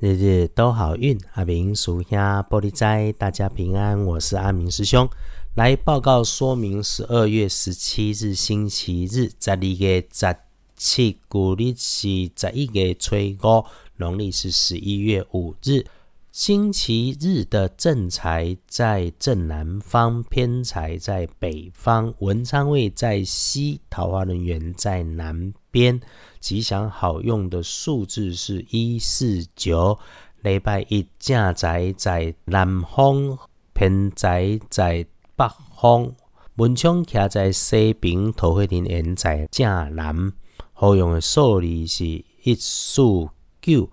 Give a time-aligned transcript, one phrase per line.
[0.00, 4.02] 日日都好运，阿明属下玻璃斋，大家平安。
[4.02, 5.06] 我是阿明师兄，
[5.56, 6.82] 来报告说明。
[6.82, 10.36] 十二月十七日星期日，十二月十
[10.74, 13.66] 七，古历是十一月初五，
[13.98, 15.84] 农历是十一月五日。
[16.32, 26.00] 星期日的正财在正南方，偏财在北方，文昌位在西，桃花人缘在南边。
[26.38, 29.98] 吉祥好用的数字是一四九。
[30.42, 33.36] 礼拜一正宅在南方，
[33.72, 35.04] 偏宅在
[35.34, 36.12] 北方，
[36.54, 40.32] 文昌徛在西边，桃花林缘在正南。
[40.72, 43.02] 好用的数字是一四
[43.60, 43.90] 九。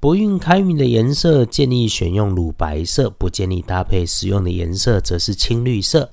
[0.00, 6.10] 不孕开运的颜色建议选用乳白色，不建议搭配使用的颜色则是青绿色。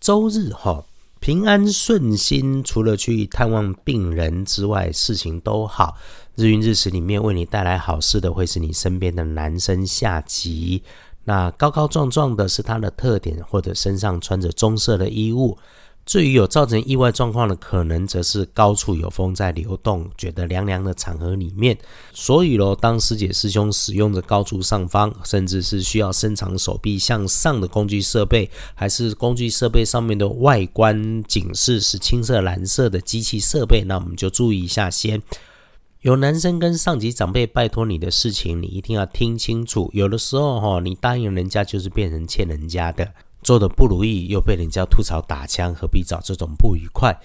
[0.00, 0.84] 周日哈。
[1.20, 5.96] 平安顺心，除了去探望病人之外，事情都好。
[6.34, 10.82] 日运日时里面为你带来好事的，会是你身边的男生下级。
[11.24, 15.56] 那高高壮壮的是他的特点，或者身上穿着棕色的衣物。
[16.06, 21.76] 至于有造成意外状况的可能，则是高处有风在流动，觉得凉凉的场合里面。
[22.12, 35.22] 所以咯，当师姐师兄使用着高处上方，甚至是需要伸长手臂向上的工具设备，还是工具设备上面的外观警示是青色、蓝色的机器设备，那我们就注意一下先。
[36.02, 39.88] 有男生跟上级长辈拜托你的事情，你一定要听清楚。
[39.94, 43.10] 有的时候哈，你答应人家就是变成欠人家的。
[43.44, 47.16] 做的不如意，又被人家吐槽打枪，何必找这种不愉快？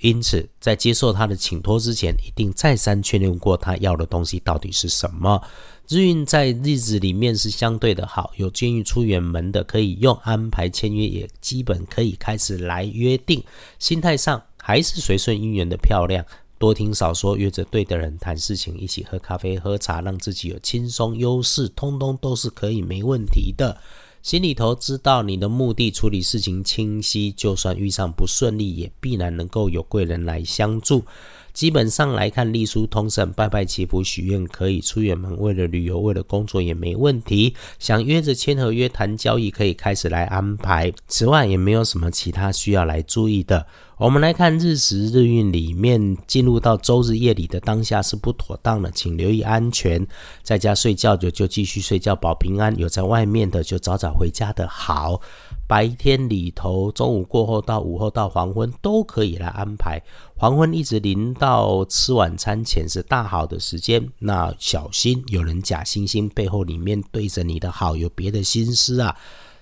[0.00, 5.42] 因此，在接受他的请托之前，一定再三确认过他要的东西到底是什么。
[5.88, 13.42] 日运在日子里面是相对的好，有建议出远门的可以用安排签约，也基本可以开始来约定。
[13.78, 16.22] 心态上还是随顺姻缘的漂亮，
[16.58, 23.80] 多听少说，约着对的人谈事情，一起喝咖啡喝茶，让自己有轻松优势，通通都是可以没问题的。
[24.26, 31.04] 心里头知道你的目的，处理事情清晰，就算遇上不顺利，也必然能够有贵人来相助。
[31.52, 37.54] 基本上来看，隶书通胜，拜拜祈福许愿，可以出远门，为了旅游，为了工作也没问题。
[37.78, 40.92] 想约着签合约谈交易，可以开始来安排。
[41.06, 43.64] 此外，也没有什么其他需要来注意的。
[43.98, 50.06] 我们来看日时日运里面，进入到周日夜里的当下是不妥当的，请留意安全。
[50.42, 55.22] 在家睡觉就就继续睡觉保平安，有在外面的就早早回家的好。
[55.66, 59.98] 白天里头，中午过后到午后到黄昏都可以来安排。
[60.36, 69.16] 黄昏一直临到吃晚餐前是大好的时间，那小心有人假惺惺背后里面对着你的好有别的心思啊。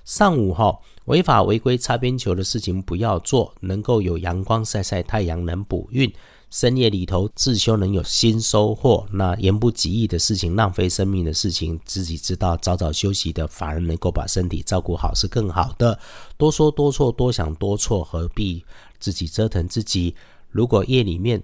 [0.05, 0.79] 上午哈。
[1.07, 6.11] 违法违规擦边球的事情不要做，能够有阳光晒晒太阳，能补运。
[6.51, 15.99] 深夜里头自修能有新收获，那言不及义的事情，浪费生命的事情，自己知道早早休息的，反而能够把身体照顾好是更好的。
[16.39, 18.65] 多说多错，多想多错，何必
[18.99, 20.15] 自己折腾自己？
[20.49, 21.43] 如果夜里面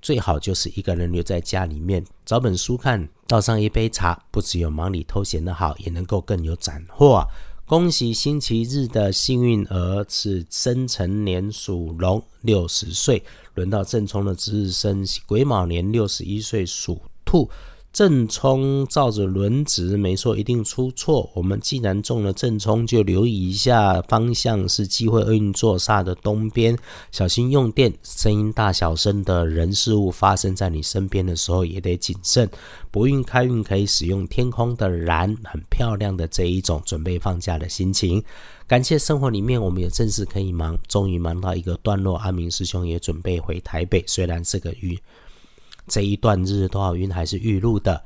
[0.00, 7.22] 最好就是一个人留在家里面，找本书看，倒上一杯茶，不只有忙里偷闲的好，也能够更有斩获。
[7.66, 13.22] 恭喜星期日的幸运儿是生辰年属龙，六十岁；
[13.54, 17.48] 轮到正冲的值日生癸卯年，六十一岁属兔。
[17.94, 21.30] 正冲照着轮值，没错，一定出错。
[21.32, 26.76] 我们既然中了正冲，就留意一下方向，是机会运作煞的东边，
[27.12, 32.50] 小心用电，声音大小声的人事物发生在你身边的时候，也得谨慎。
[32.90, 38.20] 不运开运可以使用天空的蓝，很漂亮的这一种，准备放假的心情。
[38.66, 42.16] 感谢生活里面我们有正事可以忙，终于忙到一个段落。
[42.16, 44.98] 阿明师兄也准备回台北，虽然这个雨。
[45.86, 48.02] 这一段日多少运还是预录的，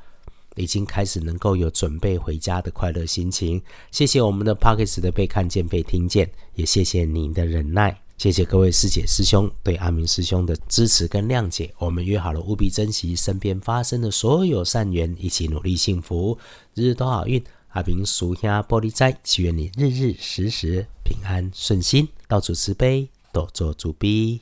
[0.56, 3.60] 已经开始能够有准备回家的快乐心情。
[3.90, 8.00] 谢谢我们的 pockets 的被看见、被听见，也谢谢您的忍耐。
[8.16, 11.72] 谢谢各位师姐师兄对阿明师兄的支持跟谅解。
[11.78, 16.36] 我们约好了，务必珍惜身边发生的所有善缘，一起努力幸福，
[16.74, 17.40] 日日都好运。
[17.68, 24.40] 阿明属下玻璃斋，祈愿你日日时时平安顺心，到处慈悲，多做主逼。